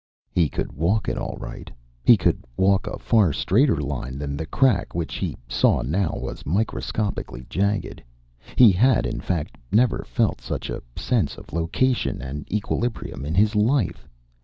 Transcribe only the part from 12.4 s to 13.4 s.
equilibrium in